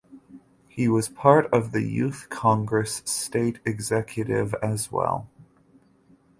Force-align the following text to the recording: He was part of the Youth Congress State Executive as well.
He 0.67 0.87
was 0.87 1.09
part 1.09 1.45
of 1.53 1.73
the 1.73 1.83
Youth 1.83 2.25
Congress 2.31 3.03
State 3.05 3.59
Executive 3.67 4.55
as 4.63 4.91
well. 4.91 5.29